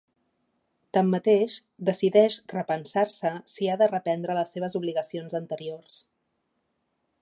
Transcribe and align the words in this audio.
Tanmateix, 0.97 1.57
decideix 1.91 2.39
repensar-se 2.55 3.35
si 3.53 3.69
ha 3.75 3.79
de 3.83 3.91
reprendre 3.95 4.41
les 4.41 4.57
seves 4.57 4.81
obligacions 4.81 5.39
anteriors. 5.43 6.05